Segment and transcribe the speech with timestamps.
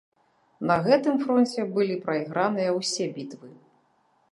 [0.71, 3.49] На гэтым фронце былі прайграныя ўсе бітвы.